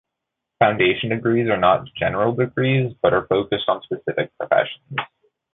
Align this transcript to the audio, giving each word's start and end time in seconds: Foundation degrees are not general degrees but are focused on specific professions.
Foundation 0.57 1.09
degrees 1.11 1.47
are 1.47 1.59
not 1.59 1.87
general 1.95 2.33
degrees 2.33 2.91
but 3.03 3.13
are 3.13 3.27
focused 3.27 3.69
on 3.69 3.83
specific 3.83 4.31
professions. 4.35 4.97